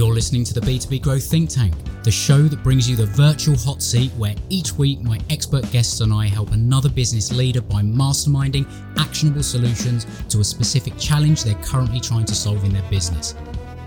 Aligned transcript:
You're 0.00 0.14
listening 0.14 0.44
to 0.44 0.54
the 0.54 0.62
B2B 0.62 1.02
Growth 1.02 1.24
Think 1.24 1.50
Tank, 1.50 1.74
the 2.04 2.10
show 2.10 2.44
that 2.44 2.62
brings 2.62 2.88
you 2.88 2.96
the 2.96 3.04
virtual 3.04 3.54
hot 3.54 3.82
seat 3.82 4.10
where 4.12 4.34
each 4.48 4.72
week 4.72 5.02
my 5.02 5.20
expert 5.28 5.70
guests 5.70 6.00
and 6.00 6.10
I 6.10 6.26
help 6.26 6.52
another 6.52 6.88
business 6.88 7.30
leader 7.30 7.60
by 7.60 7.82
masterminding 7.82 8.66
actionable 8.96 9.42
solutions 9.42 10.06
to 10.30 10.40
a 10.40 10.44
specific 10.44 10.96
challenge 10.96 11.44
they're 11.44 11.54
currently 11.56 12.00
trying 12.00 12.24
to 12.24 12.34
solve 12.34 12.64
in 12.64 12.72
their 12.72 12.88
business. 12.88 13.34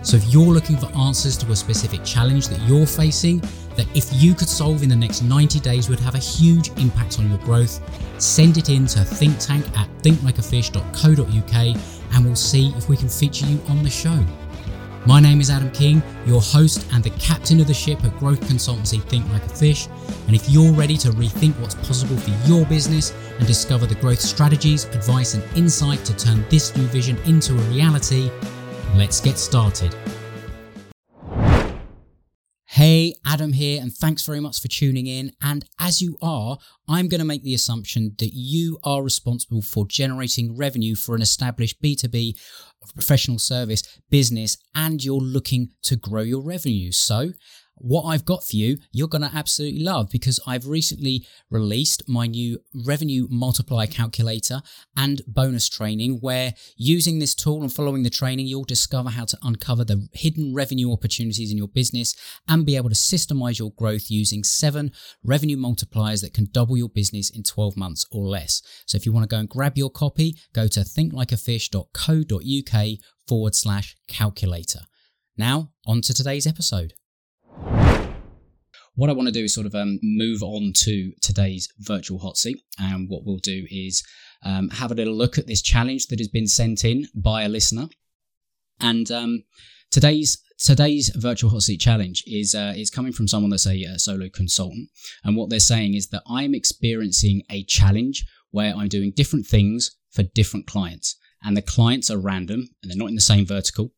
So 0.03 0.17
if 0.17 0.31
you're 0.31 0.53
looking 0.53 0.77
for 0.77 0.85
answers 0.95 1.35
to 1.37 1.51
a 1.51 1.55
specific 1.55 2.03
challenge 2.03 2.47
that 2.49 2.61
you're 2.69 2.85
facing, 2.85 3.39
that 3.75 3.87
if 3.95 4.07
you 4.13 4.35
could 4.35 4.49
solve 4.49 4.83
in 4.83 4.89
the 4.89 4.95
next 4.95 5.23
90 5.23 5.61
days 5.61 5.89
would 5.89 5.99
have 6.01 6.13
a 6.13 6.19
huge 6.19 6.69
impact 6.77 7.17
on 7.17 7.27
your 7.27 7.39
growth, 7.39 7.81
send 8.21 8.59
it 8.59 8.69
in 8.69 8.85
to 8.85 8.99
thinktank 8.99 9.65
at 9.75 9.89
thinklikeafish.co.uk 10.03 12.13
and 12.13 12.23
we'll 12.23 12.35
see 12.35 12.71
if 12.77 12.87
we 12.87 12.97
can 12.97 13.09
feature 13.09 13.47
you 13.47 13.59
on 13.67 13.81
the 13.81 13.89
show. 13.89 14.23
My 15.05 15.19
name 15.19 15.41
is 15.41 15.49
Adam 15.49 15.69
King, 15.71 16.01
your 16.25 16.39
host 16.39 16.87
and 16.93 17.03
the 17.03 17.09
captain 17.11 17.59
of 17.59 17.67
the 17.67 17.73
ship 17.73 18.01
at 18.05 18.17
growth 18.19 18.39
consultancy 18.39 19.03
Think 19.03 19.29
Like 19.33 19.43
a 19.43 19.49
Fish. 19.49 19.89
And 20.27 20.35
if 20.35 20.49
you're 20.49 20.71
ready 20.71 20.95
to 20.95 21.09
rethink 21.09 21.59
what's 21.59 21.75
possible 21.75 22.15
for 22.15 22.29
your 22.47 22.65
business 22.67 23.13
and 23.37 23.45
discover 23.45 23.85
the 23.85 23.95
growth 23.95 24.21
strategies, 24.21 24.85
advice, 24.85 25.33
and 25.33 25.43
insight 25.57 26.05
to 26.05 26.15
turn 26.15 26.45
this 26.49 26.73
new 26.77 26.85
vision 26.85 27.17
into 27.25 27.53
a 27.53 27.61
reality, 27.63 28.31
let's 28.95 29.19
get 29.19 29.37
started. 29.37 29.93
Hey, 32.83 33.15
Adam 33.25 33.53
here, 33.53 33.81
and 33.81 33.93
thanks 33.93 34.25
very 34.25 34.41
much 34.41 34.61
for 34.61 34.67
tuning 34.67 35.07
in. 35.07 35.31
And 35.41 35.63
as 35.79 36.01
you 36.01 36.17
are, 36.21 36.57
I'm 36.89 37.07
going 37.07 37.19
to 37.19 37.25
make 37.25 37.41
the 37.41 37.53
assumption 37.53 38.13
that 38.19 38.31
you 38.33 38.77
are 38.83 39.01
responsible 39.01 39.61
for 39.61 39.87
generating 39.87 40.57
revenue 40.57 40.95
for 40.95 41.15
an 41.15 41.21
established 41.21 41.81
B2B 41.81 42.37
professional 42.93 43.39
service 43.39 43.83
business 44.09 44.57
and 44.75 45.01
you're 45.01 45.15
looking 45.15 45.69
to 45.83 45.95
grow 45.95 46.23
your 46.23 46.41
revenue. 46.41 46.91
So, 46.91 47.31
what 47.75 48.03
I've 48.03 48.25
got 48.25 48.43
for 48.43 48.55
you, 48.55 48.77
you're 48.91 49.07
going 49.07 49.23
to 49.23 49.35
absolutely 49.35 49.83
love 49.83 50.09
because 50.11 50.39
I've 50.45 50.67
recently 50.67 51.25
released 51.49 52.07
my 52.07 52.27
new 52.27 52.59
revenue 52.85 53.25
multiplier 53.29 53.87
calculator 53.87 54.61
and 54.95 55.23
bonus 55.27 55.67
training 55.67 56.19
where 56.19 56.53
using 56.77 57.19
this 57.19 57.35
tool 57.35 57.61
and 57.61 57.73
following 57.73 58.03
the 58.03 58.09
training, 58.09 58.47
you'll 58.47 58.63
discover 58.63 59.09
how 59.09 59.25
to 59.25 59.37
uncover 59.43 59.83
the 59.83 60.07
hidden 60.13 60.53
revenue 60.53 60.89
opportunities 60.91 61.51
in 61.51 61.57
your 61.57 61.67
business 61.67 62.15
and 62.47 62.65
be 62.65 62.77
able 62.77 62.89
to 62.89 62.95
systemize 62.95 63.59
your 63.59 63.71
growth 63.71 64.09
using 64.09 64.43
seven 64.43 64.91
revenue 65.23 65.57
multipliers 65.57 66.21
that 66.21 66.33
can 66.33 66.47
double 66.51 66.77
your 66.77 66.89
business 66.89 67.29
in 67.29 67.43
12 67.43 67.75
months 67.75 68.05
or 68.11 68.25
less. 68.25 68.61
So 68.85 68.95
if 68.95 69.05
you 69.05 69.11
want 69.11 69.29
to 69.29 69.35
go 69.35 69.39
and 69.39 69.49
grab 69.49 69.77
your 69.77 69.89
copy, 69.89 70.37
go 70.53 70.67
to 70.67 70.79
thinklikeafish.co.uk 70.81 72.87
forward 73.27 73.55
slash 73.55 73.95
calculator. 74.07 74.81
Now, 75.37 75.71
on 75.85 76.01
to 76.01 76.13
today's 76.13 76.45
episode. 76.45 76.93
What 78.95 79.09
I 79.09 79.13
want 79.13 79.27
to 79.27 79.33
do 79.33 79.45
is 79.45 79.53
sort 79.53 79.65
of 79.65 79.73
um, 79.73 79.99
move 80.03 80.43
on 80.43 80.71
to 80.77 81.11
today's 81.21 81.67
virtual 81.79 82.19
hot 82.19 82.37
seat. 82.37 82.61
And 82.77 83.09
what 83.09 83.25
we'll 83.25 83.37
do 83.37 83.65
is 83.69 84.03
um, 84.43 84.69
have 84.69 84.91
a 84.91 84.95
little 84.95 85.15
look 85.15 85.37
at 85.37 85.47
this 85.47 85.61
challenge 85.61 86.07
that 86.07 86.19
has 86.19 86.27
been 86.27 86.47
sent 86.47 86.85
in 86.85 87.07
by 87.15 87.43
a 87.43 87.49
listener. 87.49 87.87
And 88.79 89.09
um, 89.11 89.43
today's 89.89 90.41
today's 90.59 91.09
virtual 91.15 91.49
hot 91.49 91.63
seat 91.63 91.79
challenge 91.79 92.23
is 92.27 92.53
uh, 92.53 92.73
is 92.75 92.91
coming 92.91 93.13
from 93.13 93.27
someone 93.27 93.49
that's 93.49 93.65
a, 93.65 93.81
a 93.83 93.97
solo 93.97 94.29
consultant. 94.29 94.89
And 95.23 95.35
what 95.35 95.49
they're 95.49 95.59
saying 95.59 95.95
is 95.95 96.09
that 96.09 96.23
I'm 96.27 96.53
experiencing 96.53 97.41
a 97.49 97.63
challenge 97.63 98.23
where 98.51 98.75
I'm 98.75 98.89
doing 98.89 99.11
different 99.15 99.47
things 99.47 99.97
for 100.11 100.21
different 100.21 100.67
clients. 100.67 101.17
And 101.43 101.57
the 101.57 101.61
clients 101.61 102.09
are 102.11 102.19
random 102.19 102.69
and 102.81 102.91
they're 102.91 102.97
not 102.97 103.09
in 103.09 103.15
the 103.15 103.21
same 103.21 103.45
vertical. 103.45 103.91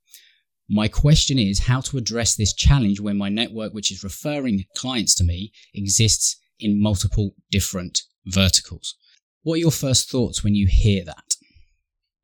My 0.69 0.87
question 0.87 1.37
is 1.37 1.59
how 1.59 1.81
to 1.81 1.97
address 1.97 2.35
this 2.35 2.53
challenge 2.53 2.99
when 2.99 3.17
my 3.17 3.29
network, 3.29 3.73
which 3.73 3.91
is 3.91 4.03
referring 4.03 4.65
clients 4.75 5.13
to 5.15 5.23
me, 5.23 5.51
exists 5.73 6.37
in 6.59 6.81
multiple 6.81 7.35
different 7.51 8.01
verticals. 8.25 8.95
What 9.43 9.55
are 9.55 9.57
your 9.57 9.71
first 9.71 10.09
thoughts 10.09 10.43
when 10.43 10.55
you 10.55 10.67
hear 10.67 11.05
that? 11.05 11.35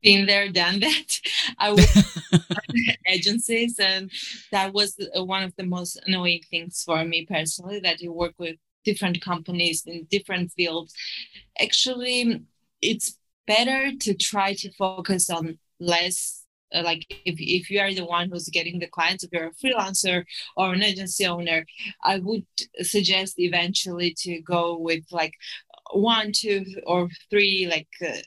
Been 0.02 0.26
there, 0.26 0.48
done 0.48 0.80
that. 0.80 1.20
I 1.58 1.72
work 1.72 1.86
agencies, 3.08 3.78
and 3.78 4.10
that 4.50 4.72
was 4.72 4.96
one 5.14 5.44
of 5.44 5.54
the 5.54 5.64
most 5.64 6.00
annoying 6.06 6.40
things 6.50 6.82
for 6.84 7.04
me 7.04 7.24
personally. 7.24 7.78
That 7.78 8.00
you 8.00 8.12
work 8.12 8.34
with 8.38 8.56
different 8.84 9.20
companies 9.20 9.84
in 9.86 10.08
different 10.10 10.50
fields. 10.50 10.92
Actually, 11.60 12.42
it's 12.80 13.16
better 13.46 13.92
to 14.00 14.14
try 14.14 14.54
to 14.54 14.72
focus 14.72 15.30
on 15.30 15.58
less 15.78 16.41
uh, 16.41 16.41
like 16.82 17.06
if, 17.24 17.36
if 17.38 17.70
you 17.70 17.80
are 17.80 17.92
the 17.92 18.04
one 18.04 18.30
who's 18.30 18.48
getting 18.48 18.78
the 18.78 18.86
clients 18.86 19.24
if 19.24 19.30
you're 19.32 19.48
a 19.48 19.54
freelancer 19.54 20.24
or 20.56 20.72
an 20.72 20.82
agency 20.82 21.26
owner 21.26 21.64
i 22.02 22.18
would 22.18 22.44
suggest 22.80 23.34
eventually 23.38 24.14
to 24.16 24.40
go 24.42 24.78
with 24.78 25.04
like 25.10 25.34
one 25.92 26.32
two 26.32 26.64
or 26.86 27.08
three 27.30 27.68
like 27.70 27.88
uh, 28.06 28.18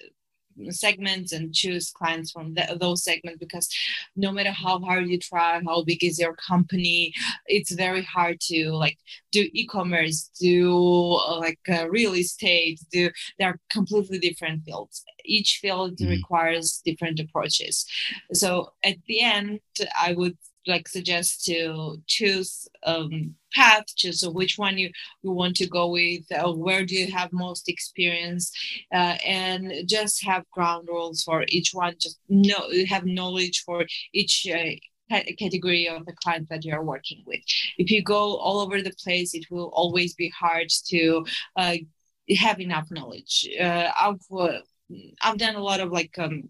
segments 0.69 1.31
and 1.31 1.53
choose 1.53 1.91
clients 1.91 2.31
from 2.31 2.53
the, 2.53 2.77
those 2.79 3.03
segments 3.03 3.39
because 3.39 3.69
no 4.15 4.31
matter 4.31 4.51
how 4.51 4.79
hard 4.79 5.07
you 5.07 5.19
try 5.19 5.61
how 5.65 5.83
big 5.83 6.03
is 6.03 6.19
your 6.19 6.35
company 6.35 7.13
it's 7.45 7.71
very 7.71 8.03
hard 8.03 8.39
to 8.39 8.71
like 8.71 8.97
do 9.31 9.47
e-commerce 9.53 10.29
do 10.39 11.19
uh, 11.27 11.37
like 11.39 11.59
uh, 11.69 11.87
real 11.89 12.13
estate 12.13 12.79
do 12.91 13.09
they're 13.37 13.59
completely 13.69 14.19
different 14.19 14.63
fields 14.63 15.03
each 15.25 15.59
field 15.61 15.97
mm-hmm. 15.97 16.11
requires 16.11 16.81
different 16.85 17.19
approaches 17.19 17.85
so 18.33 18.71
at 18.83 18.95
the 19.07 19.21
end 19.21 19.59
i 19.99 20.13
would 20.13 20.37
like 20.67 20.87
suggest 20.87 21.45
to 21.45 21.97
choose 22.07 22.67
um, 22.83 23.35
path 23.53 23.85
choose 23.95 24.19
so 24.19 24.29
which 24.31 24.57
one 24.57 24.77
you, 24.77 24.89
you 25.21 25.31
want 25.31 25.55
to 25.55 25.67
go 25.67 25.89
with 25.89 26.23
uh, 26.31 26.51
where 26.51 26.85
do 26.85 26.95
you 26.95 27.11
have 27.11 27.31
most 27.31 27.69
experience 27.69 28.51
uh, 28.93 29.17
and 29.25 29.71
just 29.87 30.23
have 30.23 30.49
ground 30.51 30.87
rules 30.87 31.23
for 31.23 31.45
each 31.49 31.71
one 31.73 31.93
just 31.99 32.19
know 32.29 32.69
have 32.87 33.05
knowledge 33.05 33.63
for 33.65 33.85
each 34.13 34.47
uh, 34.47 35.19
category 35.37 35.87
of 35.87 36.05
the 36.05 36.13
client 36.13 36.49
that 36.49 36.65
you're 36.65 36.83
working 36.83 37.21
with. 37.27 37.41
If 37.77 37.91
you 37.91 38.01
go 38.01 38.37
all 38.37 38.59
over 38.59 38.81
the 38.81 38.93
place 39.03 39.33
it 39.33 39.45
will 39.51 39.69
always 39.73 40.15
be 40.15 40.29
hard 40.29 40.69
to 40.87 41.25
uh, 41.55 41.75
have 42.37 42.59
enough 42.59 42.87
knowledge. 42.91 43.47
Uh, 43.59 43.89
i've 43.99 44.21
uh, 44.31 44.59
I've 45.21 45.37
done 45.37 45.55
a 45.55 45.63
lot 45.63 45.79
of 45.79 45.91
like 45.91 46.17
um, 46.19 46.49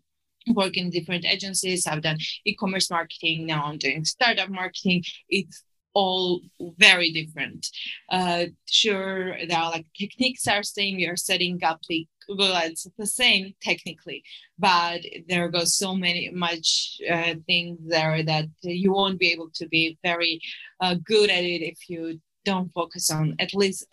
work 0.54 0.78
in 0.78 0.90
different 0.90 1.26
agencies. 1.26 1.88
I've 1.88 2.02
done 2.02 2.18
e-commerce 2.46 2.90
marketing. 2.90 3.46
Now 3.46 3.66
I'm 3.66 3.78
doing 3.78 4.06
startup 4.06 4.50
marketing. 4.50 5.04
It's 5.30 5.64
all 5.94 6.42
very 6.78 7.12
different. 7.12 7.68
Uh, 8.12 8.46
sure, 8.70 9.36
there 9.48 9.58
are 9.58 9.72
like 9.72 9.86
techniques 9.98 10.48
are 10.48 10.62
same. 10.62 11.00
You're 11.00 11.16
setting 11.16 11.64
up 11.64 11.80
the 11.90 12.06
Google 12.28 12.54
Ads 12.54 12.88
the 12.98 13.08
same 13.08 13.54
technically, 13.62 14.24
but 14.60 15.02
there 15.28 15.48
goes 15.50 15.76
so 15.76 15.96
many 15.96 16.30
much 16.32 16.98
uh, 17.10 17.36
things 17.48 17.80
there 17.88 18.24
that 18.24 18.48
you 18.62 18.94
won't 18.94 19.20
be 19.20 19.32
able 19.32 19.50
to 19.56 19.68
be 19.68 19.98
very 20.04 20.42
uh, 20.82 20.96
good 21.06 21.30
at 21.30 21.44
it 21.44 21.62
if 21.62 21.90
you 21.90 22.20
don't 22.44 22.72
focus 22.74 23.10
on 23.10 23.36
at 23.40 23.54
least 23.54 23.86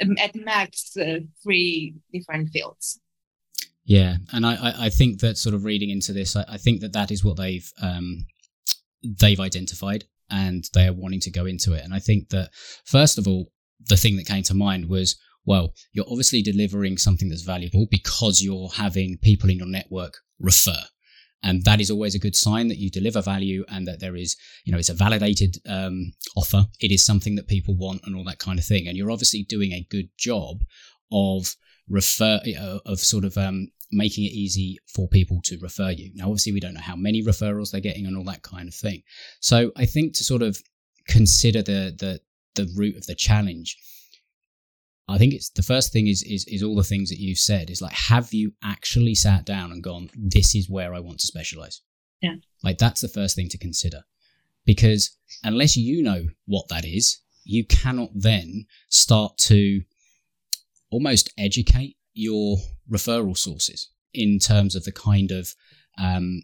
uh, 0.00 0.06
at 0.18 0.34
max 0.34 0.96
uh, 0.96 1.20
three 1.42 1.94
different 2.12 2.50
fields. 2.50 3.00
Yeah, 3.84 4.16
and 4.32 4.46
I, 4.46 4.86
I 4.86 4.88
think 4.88 5.20
that 5.20 5.36
sort 5.36 5.54
of 5.54 5.64
reading 5.64 5.90
into 5.90 6.12
this, 6.12 6.36
I, 6.36 6.44
I 6.48 6.56
think 6.56 6.80
that 6.80 6.94
that 6.94 7.10
is 7.10 7.22
what 7.22 7.36
they've 7.36 7.70
um, 7.82 8.26
they've 9.02 9.40
identified, 9.40 10.04
and 10.30 10.64
they 10.72 10.86
are 10.86 10.92
wanting 10.92 11.20
to 11.20 11.30
go 11.30 11.44
into 11.44 11.74
it. 11.74 11.84
And 11.84 11.92
I 11.92 11.98
think 11.98 12.30
that 12.30 12.50
first 12.86 13.18
of 13.18 13.28
all, 13.28 13.50
the 13.86 13.96
thing 13.96 14.16
that 14.16 14.26
came 14.26 14.42
to 14.44 14.54
mind 14.54 14.88
was, 14.88 15.16
well, 15.44 15.74
you're 15.92 16.06
obviously 16.08 16.42
delivering 16.42 16.96
something 16.96 17.28
that's 17.28 17.42
valuable 17.42 17.86
because 17.90 18.42
you're 18.42 18.70
having 18.70 19.18
people 19.22 19.50
in 19.50 19.58
your 19.58 19.68
network 19.68 20.14
refer. 20.38 20.82
And 21.42 21.62
that 21.64 21.78
is 21.78 21.90
always 21.90 22.14
a 22.14 22.18
good 22.18 22.34
sign 22.34 22.68
that 22.68 22.78
you 22.78 22.90
deliver 22.90 23.20
value 23.20 23.66
and 23.68 23.86
that 23.86 24.00
there 24.00 24.16
is, 24.16 24.34
you 24.64 24.72
know, 24.72 24.78
it's 24.78 24.88
a 24.88 24.94
validated 24.94 25.58
um, 25.68 26.14
offer. 26.36 26.64
It 26.80 26.90
is 26.90 27.04
something 27.04 27.34
that 27.34 27.48
people 27.48 27.76
want 27.76 28.00
and 28.06 28.16
all 28.16 28.24
that 28.24 28.38
kind 28.38 28.58
of 28.58 28.64
thing. 28.64 28.88
And 28.88 28.96
you're 28.96 29.10
obviously 29.10 29.42
doing 29.42 29.72
a 29.72 29.86
good 29.90 30.08
job 30.16 30.62
of 31.12 31.54
refer 31.88 32.40
uh, 32.58 32.78
of 32.86 33.00
sort 33.00 33.24
of 33.24 33.36
um, 33.36 33.68
making 33.92 34.24
it 34.24 34.32
easy 34.32 34.78
for 34.86 35.08
people 35.08 35.40
to 35.44 35.58
refer 35.60 35.90
you. 35.90 36.10
Now, 36.14 36.24
obviously, 36.24 36.52
we 36.52 36.60
don't 36.60 36.74
know 36.74 36.80
how 36.80 36.96
many 36.96 37.22
referrals 37.22 37.70
they're 37.70 37.80
getting 37.80 38.06
and 38.06 38.16
all 38.16 38.24
that 38.24 38.42
kind 38.42 38.68
of 38.68 38.74
thing. 38.74 39.02
So, 39.40 39.70
I 39.76 39.86
think 39.86 40.14
to 40.14 40.24
sort 40.24 40.42
of 40.42 40.58
consider 41.08 41.62
the 41.62 41.94
the 41.98 42.20
the 42.54 42.72
root 42.76 42.96
of 42.96 43.06
the 43.06 43.14
challenge. 43.14 43.76
I 45.06 45.18
think 45.18 45.34
it's 45.34 45.50
the 45.50 45.62
first 45.62 45.92
thing 45.92 46.06
is 46.06 46.22
is 46.22 46.46
is 46.46 46.62
all 46.62 46.76
the 46.76 46.84
things 46.84 47.10
that 47.10 47.18
you've 47.18 47.38
said 47.38 47.68
is 47.68 47.82
like 47.82 47.92
have 47.92 48.32
you 48.32 48.52
actually 48.62 49.14
sat 49.14 49.44
down 49.44 49.70
and 49.70 49.82
gone 49.82 50.08
this 50.16 50.54
is 50.54 50.70
where 50.70 50.94
I 50.94 51.00
want 51.00 51.20
to 51.20 51.26
specialize. 51.26 51.82
Yeah. 52.22 52.36
Like 52.62 52.78
that's 52.78 53.02
the 53.02 53.08
first 53.08 53.36
thing 53.36 53.48
to 53.50 53.58
consider. 53.58 54.02
Because 54.64 55.14
unless 55.42 55.76
you 55.76 56.02
know 56.02 56.24
what 56.46 56.68
that 56.68 56.86
is, 56.86 57.20
you 57.44 57.66
cannot 57.66 58.08
then 58.14 58.64
start 58.88 59.36
to 59.36 59.82
almost 60.94 61.32
educate 61.36 61.96
your 62.14 62.56
referral 62.90 63.36
sources 63.36 63.90
in 64.12 64.38
terms 64.38 64.76
of 64.76 64.84
the 64.84 64.92
kind 64.92 65.30
of 65.32 65.52
um, 65.98 66.42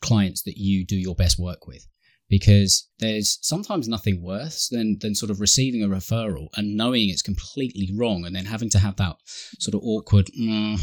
clients 0.00 0.42
that 0.42 0.56
you 0.56 0.84
do 0.84 0.96
your 0.96 1.14
best 1.14 1.38
work 1.38 1.66
with. 1.66 1.86
because 2.28 2.88
there's 2.98 3.38
sometimes 3.42 3.86
nothing 3.88 4.22
worse 4.22 4.68
than 4.68 4.98
than 5.00 5.14
sort 5.14 5.30
of 5.30 5.40
receiving 5.40 5.82
a 5.82 5.88
referral 5.88 6.48
and 6.56 6.76
knowing 6.76 7.08
it's 7.08 7.22
completely 7.30 7.90
wrong 7.98 8.24
and 8.24 8.34
then 8.34 8.46
having 8.46 8.70
to 8.70 8.78
have 8.78 8.96
that 8.96 9.16
sort 9.58 9.74
of 9.74 9.80
awkward 9.84 10.26
mm, 10.38 10.80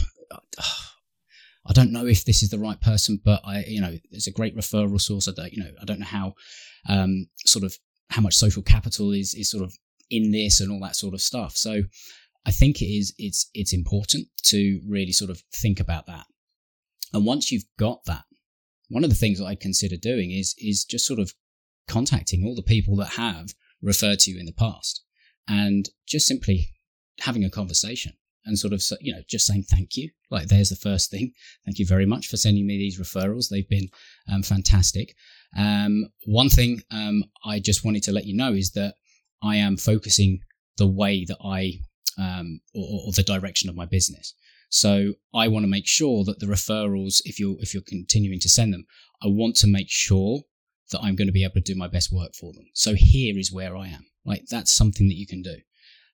I 1.70 1.74
don't 1.74 1.92
know 1.92 2.06
if 2.06 2.26
this 2.26 2.44
is 2.44 2.50
the 2.50 2.60
right 2.60 2.80
person 2.80 3.20
but 3.24 3.42
I 3.44 3.64
you 3.68 3.82
know 3.82 3.98
it's 4.12 4.28
a 4.28 4.32
great 4.40 4.56
referral 4.56 5.02
source 5.02 5.28
I 5.28 5.32
don't 5.32 5.54
you 5.54 5.64
know 5.64 5.72
I 5.82 5.86
don't 5.86 6.00
know 6.00 6.06
how 6.06 6.34
um, 6.88 7.28
sort 7.46 7.64
of 7.64 7.78
how 8.10 8.22
much 8.22 8.36
social 8.36 8.64
capital 8.64 9.12
is 9.12 9.34
is 9.34 9.50
sort 9.50 9.64
of 9.64 9.74
in 10.10 10.32
this 10.32 10.60
and 10.62 10.72
all 10.72 10.82
that 10.82 10.96
sort 10.96 11.14
of 11.14 11.22
stuff 11.22 11.56
so 11.56 11.82
I 12.46 12.52
think 12.52 12.82
it 12.82 12.86
is 12.86 13.14
it's 13.18 13.50
it's 13.54 13.74
important 13.74 14.28
to 14.46 14.82
really 14.88 15.12
sort 15.12 15.32
of 15.32 15.44
think 15.62 15.80
about 15.80 16.08
that. 16.08 16.26
And 17.14 17.26
once 17.26 17.52
you've 17.52 17.66
got 17.78 18.06
that 18.06 18.24
one 18.90 19.04
of 19.04 19.10
the 19.10 19.16
things 19.16 19.40
that 19.40 19.46
I 19.46 19.56
consider 19.56 19.96
doing 19.96 20.32
is 20.32 20.56
is 20.58 20.84
just 20.84 21.06
sort 21.06 21.20
of 21.20 21.34
contacting 21.88 22.46
all 22.46 22.56
the 22.56 22.64
people 22.64 22.96
that 22.98 23.14
have 23.14 23.50
referred 23.82 24.20
to 24.20 24.32
you 24.32 24.40
in 24.40 24.46
the 24.46 24.54
past 24.54 25.04
and 25.48 25.90
just 26.08 26.28
simply 26.28 26.70
having 27.20 27.44
a 27.44 27.50
conversation 27.50 28.14
and 28.46 28.58
sort 28.58 28.74
of 28.74 28.84
you 29.02 29.14
know 29.14 29.22
just 29.30 29.46
saying 29.46 29.64
thank 29.64 29.96
you. 29.96 30.10
Like 30.30 30.48
there's 30.48 30.70
the 30.70 30.76
first 30.76 31.12
thing. 31.12 31.34
Thank 31.66 31.80
you 31.80 31.86
very 31.86 32.06
much 32.06 32.28
for 32.28 32.38
sending 32.38 32.66
me 32.66 32.78
these 32.78 33.00
referrals. 33.00 33.50
They've 33.50 33.68
been 33.68 33.90
um, 34.32 34.44
fantastic. 34.44 35.16
Um, 35.58 36.08
one 36.26 36.50
thing 36.50 36.82
um, 36.92 37.24
i 37.46 37.60
just 37.60 37.84
wanted 37.84 38.04
to 38.04 38.12
let 38.12 38.26
you 38.26 38.36
know 38.36 38.54
is 38.54 38.72
that 38.72 38.96
i 39.44 39.58
am 39.58 39.76
focusing 39.76 40.40
the 40.78 40.88
way 40.88 41.26
that 41.26 41.38
i 41.44 41.74
um, 42.22 42.62
or, 42.76 43.02
or 43.08 43.12
the 43.14 43.24
direction 43.24 43.70
of 43.70 43.76
my 43.76 43.86
business 43.86 44.36
so 44.72 45.16
I 45.34 45.50
want 45.50 45.64
to 45.64 45.70
make 45.70 45.86
sure 45.86 46.24
that 46.24 46.40
the 46.40 46.46
referrals, 46.46 47.22
if 47.26 47.40
you're 47.40 47.58
if 47.60 47.74
you're 47.74 47.84
continuing 47.86 48.40
to 48.40 48.50
send 48.50 48.74
them, 48.74 48.86
I 49.22 49.28
want 49.28 49.58
to 49.58 49.68
make 49.68 49.90
sure 49.90 50.44
that 50.92 51.02
I'm 51.04 51.18
going 51.18 51.28
to 51.28 51.34
be 51.34 51.44
able 51.44 51.56
to 51.56 51.62
do 51.62 51.76
my 51.76 51.90
best 51.90 52.12
work 52.12 52.34
for 52.40 52.54
them. 52.54 52.66
So 52.74 52.94
here 52.96 53.38
is 53.38 53.52
where 53.52 53.76
I 53.76 53.88
am. 53.88 54.06
Like 54.26 54.46
that's 54.50 54.72
something 54.72 55.10
that 55.10 55.18
you 55.18 55.28
can 55.28 55.42
do. 55.42 55.58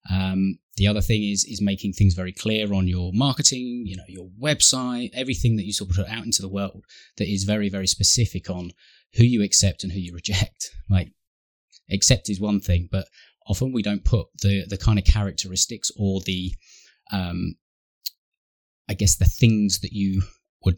Um, 0.09 0.57
the 0.75 0.88
other 0.88 1.01
thing 1.01 1.24
is 1.24 1.45
is 1.45 1.62
making 1.62 1.94
things 1.94 2.15
very 2.15 2.33
clear 2.33 2.74
on 2.74 2.88
your 2.88 3.12
marketing, 3.13 3.83
you 3.86 3.95
know, 3.95 4.04
your 4.07 4.30
website, 4.42 5.12
everything 5.13 5.56
that 5.57 5.65
you 5.65 5.74
sort 5.74 5.92
of 5.92 5.98
put 5.98 6.09
out 6.09 6.25
into 6.25 6.42
the 6.42 6.50
world 6.50 6.83
that 7.18 7.31
is 7.31 7.44
very 7.44 7.69
very 7.69 7.88
specific 7.88 8.50
on 8.50 8.71
who 9.13 9.24
you 9.24 9.44
accept 9.44 9.83
and 9.83 9.94
who 9.94 10.00
you 10.00 10.13
reject. 10.13 10.71
Like 10.89 11.12
accept 11.92 12.30
is 12.30 12.39
one 12.39 12.62
thing, 12.62 12.88
but 12.89 13.07
often 13.47 13.71
we 13.71 13.81
don't 13.81 14.03
put 14.03 14.27
the 14.41 14.65
the 14.67 14.77
kind 14.77 14.99
of 14.99 15.05
characteristics 15.05 15.91
or 15.97 16.21
the 16.21 16.53
um, 17.11 17.55
I 18.89 18.94
guess 18.94 19.15
the 19.15 19.25
things 19.25 19.79
that 19.79 19.91
you 19.91 20.23
would 20.63 20.77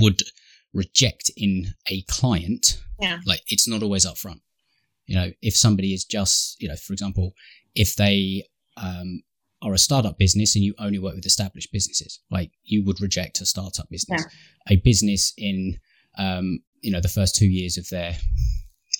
would 0.00 0.20
reject 0.72 1.30
in 1.36 1.68
a 1.88 2.02
client, 2.02 2.80
yeah. 3.00 3.18
like 3.24 3.42
it's 3.48 3.68
not 3.68 3.82
always 3.82 4.04
upfront. 4.04 4.40
You 5.06 5.16
know, 5.16 5.30
if 5.42 5.56
somebody 5.56 5.92
is 5.92 6.04
just, 6.04 6.60
you 6.60 6.68
know, 6.68 6.76
for 6.76 6.92
example, 6.92 7.32
if 7.74 7.94
they 7.94 8.44
um, 8.76 9.22
are 9.62 9.72
a 9.72 9.78
startup 9.78 10.18
business 10.18 10.56
and 10.56 10.64
you 10.64 10.74
only 10.78 10.98
work 10.98 11.14
with 11.14 11.26
established 11.26 11.72
businesses, 11.72 12.20
like 12.30 12.50
you 12.64 12.84
would 12.84 13.00
reject 13.00 13.40
a 13.40 13.46
startup 13.46 13.88
business, 13.90 14.24
yeah. 14.24 14.74
a 14.74 14.76
business 14.76 15.32
in, 15.36 15.78
um, 16.18 16.60
you 16.80 16.90
know, 16.90 17.00
the 17.00 17.08
first 17.08 17.36
two 17.36 17.46
years 17.46 17.76
of 17.76 17.88
their 17.90 18.16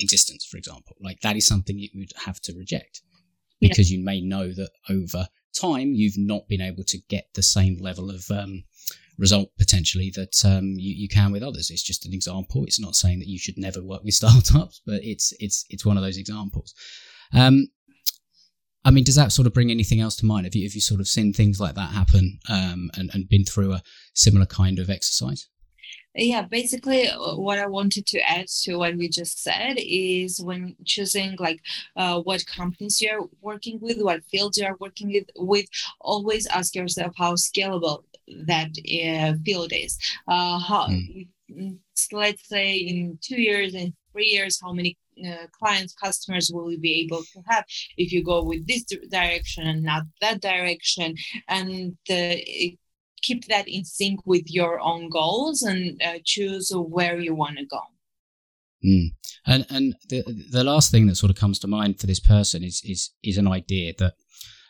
existence, 0.00 0.44
for 0.44 0.56
example, 0.56 0.96
like 1.00 1.20
that 1.20 1.36
is 1.36 1.46
something 1.46 1.78
you 1.78 1.88
would 1.94 2.12
have 2.24 2.40
to 2.42 2.54
reject 2.54 3.02
because 3.60 3.90
yeah. 3.90 3.98
you 3.98 4.04
may 4.04 4.20
know 4.20 4.52
that 4.52 4.70
over 4.88 5.28
time, 5.54 5.92
you've 5.94 6.18
not 6.18 6.48
been 6.48 6.60
able 6.60 6.84
to 6.84 6.98
get 7.08 7.28
the 7.34 7.42
same 7.42 7.78
level 7.78 8.10
of 8.10 8.24
um, 8.30 8.64
result 9.18 9.50
potentially 9.58 10.12
that 10.14 10.44
um, 10.44 10.74
you, 10.76 10.94
you, 10.94 11.08
can 11.08 11.32
with 11.32 11.42
others. 11.42 11.70
It's 11.70 11.82
just 11.82 12.06
an 12.06 12.12
example. 12.12 12.64
It's 12.64 12.80
not 12.80 12.94
saying 12.94 13.20
that 13.20 13.28
you 13.28 13.38
should 13.38 13.56
never 13.56 13.82
work 13.82 14.02
with 14.04 14.14
startups, 14.20 14.80
but 14.86 15.00
it's 15.02 15.32
it's 15.38 15.64
it's 15.70 15.84
one 15.84 15.96
of 15.96 16.02
those 16.02 16.18
examples. 16.18 16.74
Um, 17.32 17.68
I 18.86 18.90
mean, 18.90 19.04
does 19.04 19.14
that 19.14 19.32
sort 19.32 19.46
of 19.46 19.54
bring 19.54 19.70
anything 19.70 20.00
else 20.00 20.16
to 20.16 20.26
mind? 20.26 20.44
Have 20.44 20.54
you 20.54 20.64
have 20.64 20.74
you 20.74 20.80
sort 20.80 21.00
of 21.00 21.08
seen 21.08 21.32
things 21.32 21.58
like 21.58 21.74
that 21.74 21.90
happen 21.90 22.38
um, 22.50 22.90
and 22.94 23.10
and 23.14 23.28
been 23.28 23.44
through 23.44 23.72
a 23.72 23.82
similar 24.14 24.46
kind 24.46 24.78
of 24.78 24.90
exercise? 24.90 25.48
Yeah 26.14 26.42
basically 26.42 27.08
uh, 27.08 27.34
what 27.34 27.58
i 27.58 27.66
wanted 27.66 28.06
to 28.06 28.18
add 28.20 28.46
to 28.46 28.76
what 28.76 28.96
we 28.96 29.08
just 29.08 29.42
said 29.42 29.74
is 29.78 30.40
when 30.40 30.76
choosing 30.84 31.36
like 31.38 31.60
uh, 31.96 32.20
what 32.20 32.46
companies 32.46 33.00
you're 33.00 33.28
working 33.40 33.78
with 33.80 34.00
what 34.00 34.22
fields 34.24 34.58
you're 34.58 34.76
working 34.80 35.08
with 35.08 35.28
with 35.36 35.66
always 36.00 36.46
ask 36.46 36.74
yourself 36.74 37.12
how 37.16 37.32
scalable 37.34 38.04
that 38.46 38.70
uh, 38.78 39.36
field 39.44 39.72
is 39.74 39.98
uh, 40.28 40.58
how 40.58 40.86
mm. 40.88 41.26
let's 42.12 42.48
say 42.48 42.76
in 42.76 43.18
two 43.20 43.40
years 43.40 43.74
and 43.74 43.92
three 44.12 44.26
years 44.26 44.60
how 44.62 44.72
many 44.72 44.96
uh, 45.26 45.46
clients 45.52 45.94
customers 45.94 46.50
will 46.52 46.70
you 46.70 46.78
be 46.78 47.00
able 47.00 47.22
to 47.22 47.40
have 47.48 47.64
if 47.96 48.12
you 48.12 48.24
go 48.24 48.42
with 48.42 48.66
this 48.66 48.84
direction 49.10 49.66
and 49.66 49.82
not 49.82 50.02
that 50.20 50.40
direction 50.40 51.14
and 51.48 51.96
the 52.08 52.76
keep 53.24 53.46
that 53.46 53.66
in 53.68 53.84
sync 53.84 54.20
with 54.26 54.44
your 54.46 54.80
own 54.80 55.08
goals 55.08 55.62
and 55.62 56.00
uh, 56.02 56.18
choose 56.24 56.70
where 56.74 57.18
you 57.18 57.34
want 57.34 57.58
to 57.58 57.66
go. 57.66 57.80
Mm. 58.84 59.08
And 59.46 59.66
and 59.70 59.94
the 60.08 60.22
the 60.50 60.64
last 60.64 60.90
thing 60.90 61.06
that 61.06 61.16
sort 61.16 61.30
of 61.30 61.36
comes 61.36 61.58
to 61.60 61.66
mind 61.66 62.00
for 62.00 62.06
this 62.06 62.20
person 62.20 62.62
is 62.62 62.82
is 62.84 63.10
is 63.22 63.38
an 63.38 63.48
idea 63.48 63.94
that 63.98 64.14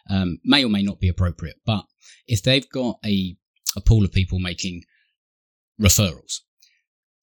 um, 0.08 0.38
may 0.44 0.64
or 0.64 0.68
may 0.68 0.82
not 0.82 1.00
be 1.00 1.08
appropriate, 1.08 1.56
but 1.66 1.84
if 2.26 2.42
they've 2.42 2.68
got 2.70 2.98
a 3.04 3.36
a 3.76 3.80
pool 3.80 4.04
of 4.04 4.12
people 4.12 4.38
making 4.38 4.84
referrals, 5.80 6.40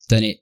then 0.10 0.24
it 0.24 0.38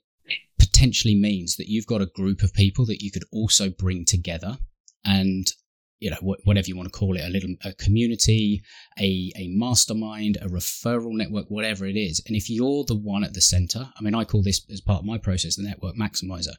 potentially 0.58 1.14
means 1.14 1.56
that 1.56 1.68
you've 1.68 1.86
got 1.86 2.02
a 2.02 2.06
group 2.06 2.42
of 2.42 2.52
people 2.52 2.84
that 2.86 3.02
you 3.02 3.10
could 3.10 3.24
also 3.32 3.70
bring 3.70 4.04
together 4.04 4.58
and 5.04 5.52
you 6.00 6.10
know 6.10 6.16
whatever 6.44 6.66
you 6.66 6.76
want 6.76 6.90
to 6.92 6.98
call 6.98 7.16
it 7.16 7.24
a 7.24 7.28
little 7.28 7.54
a 7.64 7.72
community 7.74 8.62
a 8.98 9.30
a 9.36 9.48
mastermind 9.48 10.38
a 10.40 10.48
referral 10.48 11.12
network 11.12 11.46
whatever 11.48 11.86
it 11.86 11.96
is. 11.96 12.22
And 12.26 12.34
if 12.34 12.50
you're 12.50 12.84
the 12.84 12.96
one 12.96 13.22
at 13.22 13.34
the 13.34 13.40
center 13.40 13.90
i 13.98 14.02
mean 14.02 14.14
i 14.14 14.24
call 14.24 14.42
this 14.42 14.64
as 14.70 14.80
part 14.80 15.00
of 15.00 15.04
my 15.04 15.18
process 15.18 15.56
the 15.56 15.62
network 15.62 15.94
maximizer 15.96 16.54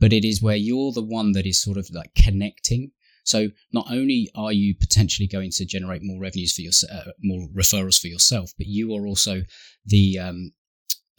but 0.00 0.12
it 0.12 0.24
is 0.24 0.42
where 0.42 0.56
you're 0.56 0.92
the 0.92 1.02
one 1.02 1.32
that 1.32 1.46
is 1.46 1.60
sort 1.60 1.76
of 1.76 1.88
like 1.92 2.14
connecting. 2.14 2.92
So 3.24 3.48
not 3.72 3.86
only 3.90 4.30
are 4.34 4.52
you 4.52 4.74
potentially 4.74 5.26
going 5.26 5.50
to 5.52 5.66
generate 5.66 6.02
more 6.02 6.20
revenues 6.20 6.54
for 6.54 6.62
your 6.62 6.72
uh, 6.90 7.10
more 7.22 7.48
referrals 7.54 8.00
for 8.00 8.06
yourself 8.06 8.52
but 8.56 8.66
you 8.66 8.94
are 8.94 9.06
also 9.06 9.42
the 9.84 10.18
um, 10.18 10.52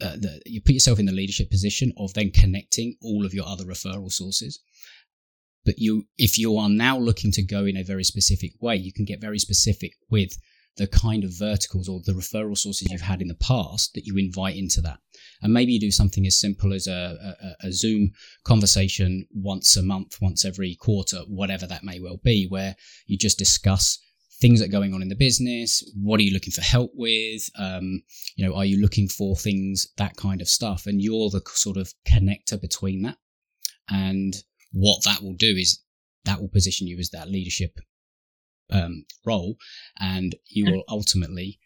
uh, 0.02 0.16
the, 0.16 0.42
you 0.46 0.62
put 0.62 0.74
yourself 0.74 0.98
in 0.98 1.06
the 1.06 1.12
leadership 1.12 1.52
position 1.52 1.92
of 1.98 2.14
then 2.14 2.32
connecting 2.32 2.96
all 3.02 3.26
of 3.26 3.34
your 3.34 3.46
other 3.46 3.66
referral 3.66 4.12
sources 4.12 4.60
but 5.66 5.76
you 5.78 6.06
if 6.18 6.38
you 6.38 6.58
are 6.58 6.70
now 6.70 6.98
looking 6.98 7.32
to 7.32 7.42
go 7.42 7.66
in 7.66 7.78
a 7.78 7.84
very 7.84 8.04
specific 8.04 8.52
way 8.62 8.76
you 8.76 8.94
can 8.94 9.06
get 9.06 9.22
very 9.22 9.40
specific 9.40 9.94
with 10.10 10.32
the 10.78 10.88
kind 10.88 11.26
of 11.26 11.38
verticals 11.38 11.90
or 11.90 12.00
the 12.06 12.14
referral 12.14 12.58
sources 12.58 12.90
you've 12.90 13.02
had 13.02 13.22
in 13.22 13.28
the 13.28 13.36
past 13.36 13.94
that 13.94 14.06
you 14.06 14.18
invite 14.18 14.56
into 14.56 14.80
that. 14.80 15.00
And 15.42 15.54
maybe 15.54 15.74
you 15.74 15.80
do 15.80 15.92
something 15.92 16.26
as 16.26 16.40
simple 16.40 16.74
as 16.74 16.88
a, 16.88 17.36
a, 17.64 17.68
a 17.68 17.72
zoom 17.74 18.12
conversation 18.46 19.28
once 19.34 19.76
a 19.76 19.84
month 19.84 20.22
once 20.22 20.46
every 20.46 20.76
quarter 20.76 21.20
whatever 21.28 21.68
that 21.68 21.84
may 21.84 22.00
well 22.00 22.20
be 22.24 22.48
where 22.48 22.76
you 23.08 23.18
just 23.18 23.38
discuss 23.38 24.00
things 24.40 24.60
that 24.60 24.70
are 24.70 24.72
going 24.72 24.94
on 24.94 25.02
in 25.02 25.10
the 25.10 25.16
business 25.16 25.84
what 26.02 26.20
are 26.20 26.24
you 26.24 26.34
looking 26.34 26.54
for 26.54 26.62
help 26.62 26.92
with 26.96 27.50
um, 27.58 28.02
you 28.38 28.46
know 28.46 28.56
are 28.56 28.64
you 28.64 28.80
looking 28.82 29.10
for 29.10 29.36
things 29.36 29.88
that 29.98 30.16
kind 30.16 30.42
of 30.42 30.48
stuff. 30.48 30.86
And 30.86 31.02
you're 31.02 31.30
the 31.30 31.42
sort 31.48 31.78
of 31.78 31.94
connector 32.08 32.60
between 32.60 33.02
that. 33.04 33.18
And 33.90 34.36
what 34.72 35.04
that 35.04 35.22
will 35.22 35.36
do 35.36 35.56
is 35.56 35.82
that 36.26 36.40
will 36.40 36.50
position 36.50 36.88
you 36.88 36.98
as 37.00 37.10
that 37.12 37.30
leadership 37.30 37.80
um, 38.72 39.06
role, 39.26 39.56
and 40.00 40.36
you 40.48 40.72
will 40.72 40.84
ultimately, 40.88 41.60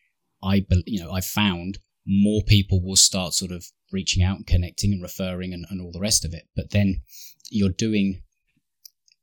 I 0.43 0.65
you 0.85 1.03
know, 1.03 1.11
I've 1.11 1.25
found 1.25 1.79
more 2.05 2.41
people 2.47 2.83
will 2.83 2.95
start 2.95 3.33
sort 3.33 3.51
of 3.51 3.65
reaching 3.91 4.23
out 4.23 4.37
and 4.37 4.47
connecting 4.47 4.91
and 4.91 5.01
referring 5.01 5.53
and, 5.53 5.65
and 5.69 5.81
all 5.81 5.91
the 5.91 5.99
rest 5.99 6.25
of 6.25 6.33
it. 6.33 6.47
But 6.55 6.71
then 6.71 7.01
you're 7.49 7.69
doing, 7.69 8.23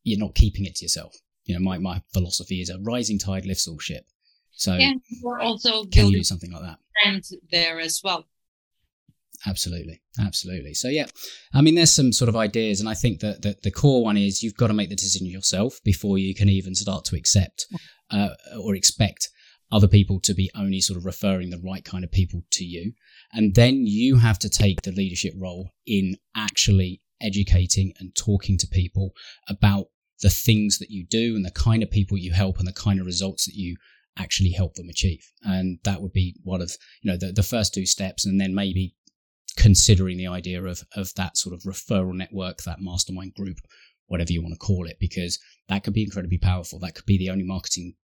you're 0.03 0.19
not 0.19 0.35
keeping 0.35 0.65
it 0.65 0.77
to 0.77 0.85
yourself. 0.85 1.17
You 1.45 1.55
know, 1.55 1.61
my 1.61 1.79
my 1.79 2.03
philosophy 2.13 2.61
is 2.61 2.71
a 2.71 2.79
rising 2.79 3.19
tide 3.19 3.47
lifts 3.47 3.67
all 3.67 3.79
ship. 3.79 4.05
So 4.53 4.77
yeah, 4.77 4.93
we're 5.23 5.41
also 5.41 5.85
can 5.85 6.09
you 6.09 6.19
do 6.19 6.25
something 6.25 6.53
like 6.53 6.63
that? 6.63 6.79
And 7.05 7.25
there 7.51 7.81
as 7.81 8.01
well 8.05 8.27
absolutely. 9.47 10.01
Absolutely. 10.19 10.75
So 10.75 10.89
yeah 10.89 11.07
i 11.55 11.61
mean 11.61 11.75
there's 11.75 11.93
some 11.93 12.13
sort 12.13 12.29
of 12.29 12.37
ideas 12.37 12.81
and 12.81 12.89
i 12.89 12.95
think 12.95 13.21
that, 13.21 13.43
that 13.43 13.63
the 13.63 13.71
core 13.71 14.03
one 14.05 14.17
is 14.17 14.43
you've 14.43 14.57
got 14.57 14.69
to 14.69 14.75
make 14.75 14.89
the 14.89 14.97
decision 14.97 15.27
yourself 15.27 15.81
before 15.85 16.19
you 16.19 16.35
can 16.35 16.49
even 16.49 16.75
start 16.75 17.05
to 17.07 17.17
accept 17.17 17.67
uh, 18.11 18.31
or 18.63 18.75
expect 18.75 19.29
other 19.73 19.89
people 19.89 20.21
to 20.21 20.35
be 20.35 20.51
only 20.57 20.81
sort 20.81 20.99
of 20.99 21.05
referring 21.05 21.51
the 21.51 21.63
right 21.65 21.85
kind 21.85 22.05
of 22.05 22.11
people 22.11 22.43
to 22.53 22.65
you. 22.65 22.93
And 23.33 23.55
then 23.55 23.87
you 23.87 24.19
have 24.19 24.39
to 24.41 24.49
take 24.49 24.83
the 24.83 24.93
leadership 24.93 25.35
role 25.37 25.71
in 25.87 26.17
actually 26.35 27.03
educating 27.21 27.93
and 28.01 28.15
talking 28.17 28.59
to 28.59 28.67
people 28.67 29.13
about 29.49 29.87
the 30.23 30.31
things 30.31 30.79
that 30.79 30.91
you 30.91 31.07
do 31.09 31.37
and 31.37 31.45
the 31.45 31.51
kind 31.51 31.83
of 31.83 31.91
people 31.91 32.19
you 32.19 32.33
help 32.33 32.59
and 32.59 32.67
the 32.67 32.73
kind 32.73 33.01
of 33.01 33.07
results 33.07 33.47
that 33.47 33.55
you 33.55 33.77
actually 34.19 34.51
help 34.51 34.75
them 34.75 34.89
achieve. 34.89 35.25
And 35.43 35.79
that 35.85 36.03
would 36.03 36.13
be 36.13 36.35
one 36.43 36.61
of 36.61 36.73
you 37.03 37.11
know 37.11 37.17
the, 37.17 37.33
the 37.33 37.43
first 37.43 37.73
two 37.73 37.87
steps 37.87 38.27
and 38.27 38.41
then 38.41 38.55
maybe 38.55 38.95
considering 39.61 40.17
the 40.17 40.26
idea 40.26 40.62
of 40.64 40.83
of 40.97 41.12
that 41.14 41.37
sort 41.37 41.55
of 41.55 41.62
referral 41.62 42.14
network, 42.14 42.62
that 42.62 42.81
mastermind 42.81 43.35
group, 43.35 43.59
whatever 44.07 44.33
you 44.33 44.43
want 44.43 44.55
to 44.55 44.59
call 44.59 44.87
it, 44.87 44.97
because 44.99 45.38
that 45.69 45.85
could 45.85 45.93
be 45.93 46.02
incredibly 46.02 46.38
powerful. 46.38 46.79
That 46.79 46.95
could 46.95 47.07
be 47.07 47.19
the 47.19 47.31
only 47.31 47.45
marketing 47.45 47.95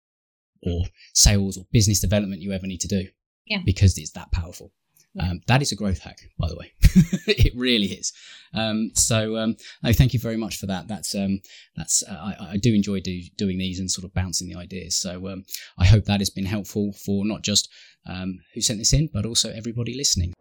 or 0.62 0.84
sales 1.14 1.56
or 1.56 1.64
business 1.72 2.00
development 2.00 2.42
you 2.42 2.52
ever 2.52 2.66
need 2.66 2.82
to 2.82 2.88
do. 2.88 3.06
Yeah. 3.46 3.60
Because 3.64 3.96
it's 3.96 4.12
that 4.12 4.30
powerful. 4.32 4.72
Yeah. 5.14 5.30
Um, 5.30 5.40
that 5.46 5.62
is 5.62 5.72
a 5.72 5.76
growth 5.76 6.00
hack, 6.00 6.18
by 6.38 6.48
the 6.48 6.56
way. 6.56 6.72
it 7.26 7.54
really 7.56 7.86
is. 7.86 8.12
Um, 8.52 8.90
so, 8.94 9.36
um, 9.36 9.56
no, 9.82 9.92
thank 9.92 10.12
you 10.12 10.20
very 10.20 10.36
much 10.36 10.58
for 10.58 10.66
that. 10.66 10.88
That's 10.88 11.14
um, 11.14 11.40
that's 11.74 12.02
uh, 12.02 12.12
I, 12.12 12.36
I 12.52 12.56
do 12.58 12.74
enjoy 12.74 13.00
do, 13.00 13.18
doing 13.38 13.56
these 13.56 13.80
and 13.80 13.90
sort 13.90 14.04
of 14.04 14.12
bouncing 14.12 14.48
the 14.48 14.58
ideas. 14.58 14.96
So, 15.00 15.28
um, 15.28 15.44
I 15.78 15.86
hope 15.86 16.04
that 16.04 16.20
has 16.20 16.28
been 16.28 16.44
helpful 16.44 16.92
for 16.92 17.24
not 17.24 17.42
just 17.42 17.70
um, 18.06 18.40
who 18.54 18.60
sent 18.60 18.78
this 18.78 18.92
in, 18.92 19.08
but 19.12 19.24
also 19.24 19.50
everybody 19.50 19.94
listening. 19.94 20.34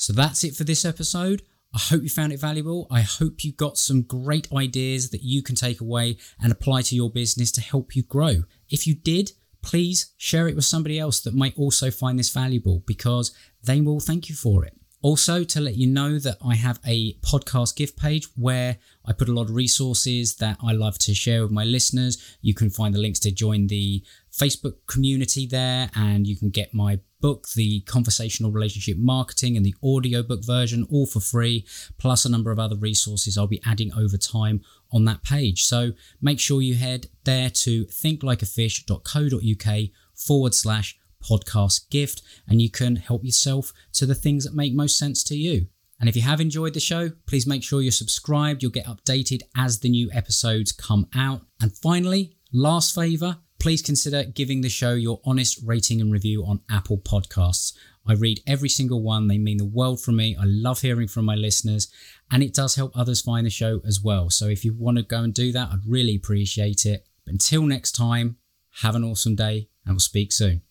So 0.00 0.14
that's 0.14 0.44
it 0.44 0.56
for 0.56 0.64
this 0.64 0.86
episode. 0.86 1.42
I 1.74 1.78
hope 1.78 2.02
you 2.02 2.08
found 2.08 2.32
it 2.32 2.40
valuable. 2.40 2.86
I 2.90 3.02
hope 3.02 3.44
you 3.44 3.52
got 3.52 3.76
some 3.76 4.00
great 4.00 4.50
ideas 4.50 5.10
that 5.10 5.22
you 5.22 5.42
can 5.42 5.54
take 5.54 5.82
away 5.82 6.16
and 6.42 6.50
apply 6.50 6.80
to 6.82 6.96
your 6.96 7.10
business 7.10 7.52
to 7.52 7.60
help 7.60 7.94
you 7.94 8.02
grow. 8.02 8.44
If 8.70 8.86
you 8.86 8.94
did, 8.94 9.32
please 9.60 10.14
share 10.16 10.48
it 10.48 10.56
with 10.56 10.64
somebody 10.64 10.98
else 10.98 11.20
that 11.20 11.34
might 11.34 11.52
also 11.58 11.90
find 11.90 12.18
this 12.18 12.30
valuable 12.30 12.82
because 12.86 13.34
they 13.62 13.82
will 13.82 14.00
thank 14.00 14.30
you 14.30 14.34
for 14.34 14.64
it. 14.64 14.79
Also, 15.02 15.44
to 15.44 15.60
let 15.60 15.76
you 15.76 15.86
know 15.86 16.18
that 16.18 16.36
I 16.44 16.56
have 16.56 16.78
a 16.86 17.14
podcast 17.20 17.74
gift 17.74 17.98
page 17.98 18.28
where 18.36 18.76
I 19.06 19.14
put 19.14 19.30
a 19.30 19.32
lot 19.32 19.48
of 19.48 19.54
resources 19.54 20.36
that 20.36 20.58
I 20.62 20.72
love 20.72 20.98
to 20.98 21.14
share 21.14 21.40
with 21.42 21.50
my 21.50 21.64
listeners. 21.64 22.36
You 22.42 22.52
can 22.52 22.68
find 22.68 22.94
the 22.94 22.98
links 22.98 23.18
to 23.20 23.30
join 23.30 23.68
the 23.68 24.04
Facebook 24.30 24.74
community 24.86 25.46
there, 25.46 25.88
and 25.94 26.26
you 26.26 26.36
can 26.36 26.50
get 26.50 26.74
my 26.74 27.00
book, 27.22 27.48
The 27.54 27.80
Conversational 27.82 28.52
Relationship 28.52 28.98
Marketing, 28.98 29.56
and 29.56 29.64
the 29.64 29.74
audiobook 29.82 30.44
version, 30.44 30.86
all 30.90 31.06
for 31.06 31.20
free, 31.20 31.64
plus 31.96 32.26
a 32.26 32.30
number 32.30 32.50
of 32.50 32.58
other 32.58 32.76
resources 32.76 33.38
I'll 33.38 33.46
be 33.46 33.62
adding 33.64 33.94
over 33.94 34.18
time 34.18 34.60
on 34.92 35.06
that 35.06 35.22
page. 35.22 35.64
So 35.64 35.92
make 36.20 36.40
sure 36.40 36.60
you 36.60 36.74
head 36.74 37.06
there 37.24 37.48
to 37.48 37.86
thinklikeafish.co.uk 37.86 39.90
forward 40.14 40.54
slash 40.54 40.98
podcast 41.22 41.90
gift, 41.90 42.22
and 42.48 42.60
you 42.60 42.70
can 42.70 42.96
help 42.96 43.24
yourself 43.24 43.72
to 43.94 44.06
the 44.06 44.14
things 44.14 44.44
that 44.44 44.54
make 44.54 44.74
most 44.74 44.98
sense 44.98 45.22
to 45.24 45.36
you. 45.36 45.66
And 45.98 46.08
if 46.08 46.16
you 46.16 46.22
have 46.22 46.40
enjoyed 46.40 46.74
the 46.74 46.80
show, 46.80 47.10
please 47.26 47.46
make 47.46 47.62
sure 47.62 47.82
you're 47.82 47.92
subscribed. 47.92 48.62
You'll 48.62 48.72
get 48.72 48.86
updated 48.86 49.42
as 49.54 49.80
the 49.80 49.90
new 49.90 50.10
episodes 50.12 50.72
come 50.72 51.06
out. 51.14 51.42
And 51.60 51.76
finally, 51.76 52.36
last 52.52 52.94
favor, 52.94 53.36
please 53.58 53.82
consider 53.82 54.24
giving 54.24 54.62
the 54.62 54.70
show 54.70 54.94
your 54.94 55.20
honest 55.26 55.60
rating 55.62 56.00
and 56.00 56.10
review 56.10 56.44
on 56.46 56.62
Apple 56.70 56.96
Podcasts. 56.96 57.74
I 58.06 58.14
read 58.14 58.40
every 58.46 58.70
single 58.70 59.02
one. 59.02 59.28
They 59.28 59.36
mean 59.36 59.58
the 59.58 59.66
world 59.66 60.00
for 60.00 60.12
me. 60.12 60.34
I 60.40 60.44
love 60.46 60.80
hearing 60.80 61.06
from 61.06 61.26
my 61.26 61.34
listeners, 61.34 61.92
and 62.30 62.42
it 62.42 62.54
does 62.54 62.74
help 62.74 62.96
others 62.96 63.20
find 63.20 63.44
the 63.44 63.50
show 63.50 63.82
as 63.86 64.00
well. 64.02 64.30
So 64.30 64.46
if 64.46 64.64
you 64.64 64.72
want 64.72 64.96
to 64.96 65.02
go 65.02 65.20
and 65.22 65.34
do 65.34 65.52
that, 65.52 65.68
I'd 65.70 65.86
really 65.86 66.16
appreciate 66.16 66.86
it. 66.86 67.06
But 67.26 67.32
until 67.32 67.62
next 67.64 67.92
time, 67.92 68.38
have 68.80 68.94
an 68.94 69.04
awesome 69.04 69.36
day, 69.36 69.68
and 69.84 69.94
we'll 69.94 70.00
speak 70.00 70.32
soon. 70.32 70.62